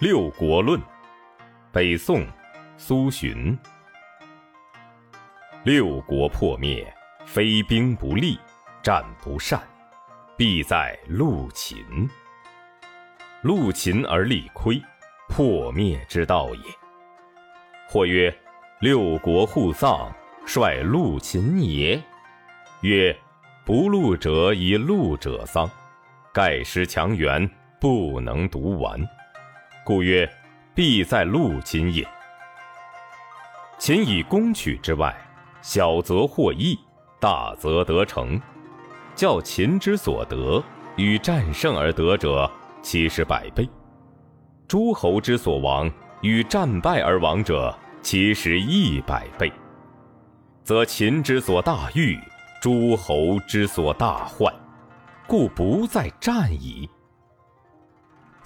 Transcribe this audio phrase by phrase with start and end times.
[0.00, 0.80] 六国论，
[1.70, 2.26] 北宋，
[2.76, 3.56] 苏洵。
[5.62, 6.84] 六国破灭，
[7.24, 8.36] 非兵不利，
[8.82, 9.62] 战不善，
[10.36, 11.78] 必在陆秦。
[13.42, 14.82] 陆秦而力亏，
[15.28, 16.62] 破灭之道也。
[17.88, 18.36] 或曰：
[18.80, 20.12] 六国互丧，
[20.44, 22.02] 率陆秦也。
[22.80, 23.16] 曰：
[23.64, 25.70] 不戮者以戮者丧，
[26.32, 27.48] 盖失强援，
[27.80, 29.00] 不能独完。
[29.84, 30.26] 故曰：
[30.74, 32.06] 必在陆秦也。
[33.78, 35.14] 秦以攻取之外，
[35.60, 36.78] 小则获益，
[37.20, 38.40] 大则得成。
[39.14, 40.62] 较秦之所得
[40.96, 42.50] 与战胜而得者，
[42.82, 43.64] 其实百倍；
[44.66, 45.90] 诸侯之所亡
[46.22, 49.52] 与战败而亡者，其实一百倍。
[50.62, 52.18] 则秦之所大欲。
[52.62, 54.50] 诸侯之所大患，
[55.26, 56.88] 故不在战矣。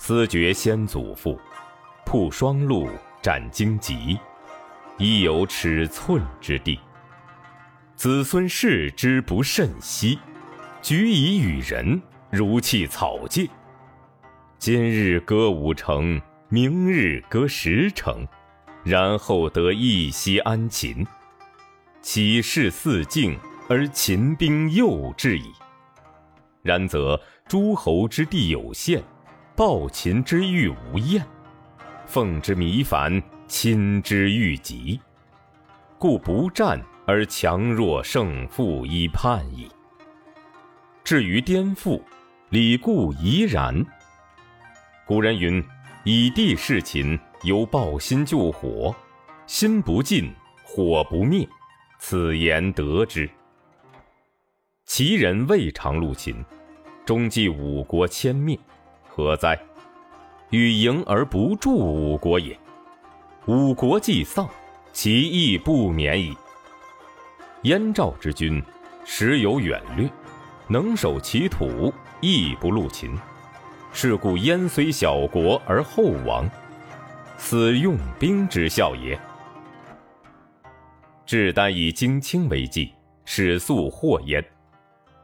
[0.08, 1.38] 思觉先祖父，
[2.06, 2.88] 铺双陆，
[3.20, 4.18] 斩荆棘，
[4.96, 6.80] 亦有尺寸之地。
[7.94, 10.18] 子孙视之不甚惜，
[10.80, 13.50] 举以与人，如弃草芥。
[14.58, 18.26] 今日割五城，明日割十城，
[18.84, 21.06] 然后得一息安寝。
[22.00, 23.38] 岂是四境？
[23.68, 25.52] 而秦兵又至矣。
[26.62, 29.02] 然则诸侯之地有限，
[29.58, 31.20] 暴秦之欲无厌，
[32.06, 35.00] 奉之弥繁，亲之欲急，
[35.98, 39.68] 故不战而强弱胜负以判矣。
[41.02, 42.00] 至于颠覆，
[42.50, 43.84] 理固宜然。
[45.04, 45.60] 古人云
[46.06, 48.94] ：“以地事秦，犹抱薪救火，
[49.48, 51.44] 心不尽，火不灭。”
[51.98, 53.28] 此言得之。
[54.84, 56.44] 齐人未尝入秦，
[57.04, 58.56] 终继五国迁灭，
[59.18, 59.58] 何哉？
[60.50, 62.56] 与迎而不助五国也。
[63.46, 64.48] 五国既丧，
[64.92, 66.36] 其义不免矣。
[67.62, 68.62] 燕赵之君，
[69.04, 70.08] 时有远略，
[70.68, 73.12] 能守其土，亦不赂秦。
[73.90, 76.48] 是故燕虽小国而后亡，
[77.36, 79.18] 此用兵之效也。
[81.26, 82.94] 至丹以荆青为计，
[83.24, 84.44] 使速获燕。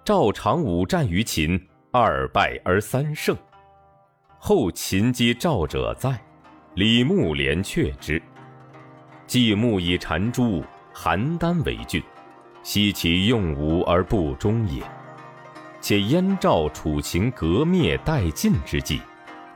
[0.04, 3.36] 赵长武战于秦，二败而三胜。
[4.46, 6.22] 后秦击赵者在，
[6.74, 8.20] 李牧连却之。
[9.26, 10.62] 季牧以缠珠，
[10.92, 12.02] 邯郸为郡，
[12.62, 14.82] 悉其用武而不忠也。
[15.80, 19.00] 且燕赵楚秦革灭殆尽之际，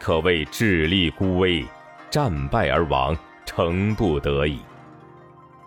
[0.00, 1.66] 可谓智力孤危，
[2.08, 4.58] 战败而亡，诚不得已。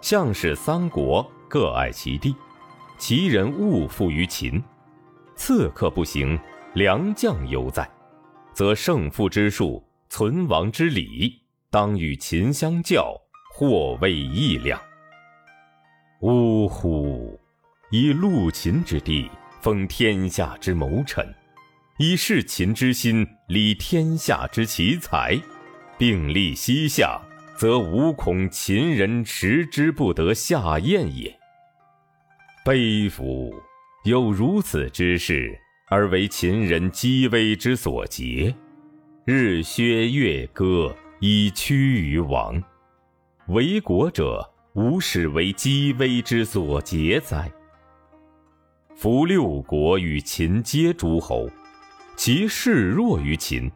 [0.01, 2.35] 项使三国各爱其地，
[2.97, 4.59] 其人勿附于秦。
[5.35, 6.39] 刺客不行，
[6.73, 7.87] 良将犹在，
[8.53, 13.15] 则胜负之术、存亡之理，当与秦相较，
[13.53, 14.81] 或谓异量。
[16.21, 17.39] 呜呼！
[17.91, 19.29] 以陆秦之地，
[19.59, 21.33] 封天下之谋臣，
[21.97, 25.39] 以事秦之心，理天下之奇才，
[25.97, 27.21] 并立西向，
[27.57, 31.37] 则无恐秦人食之不得下咽也。
[32.63, 33.53] 悲夫！
[34.03, 35.55] 有如此之事，
[35.93, 38.55] 而为秦人积威之所劫，
[39.25, 42.63] 日削月割，以趋于亡。
[43.47, 47.51] 为国者，无使为积威之所劫哉？
[48.95, 51.49] 夫六国与秦皆诸侯，
[52.15, 53.69] 其势弱于秦，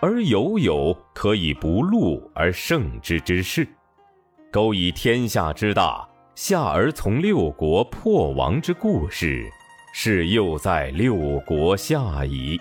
[0.00, 3.68] 而犹有可以不戮而胜之之势，
[4.50, 6.08] 苟以天下之大。
[6.34, 9.52] 下而从六国破亡之故事，
[9.92, 12.60] 是又在六国下矣。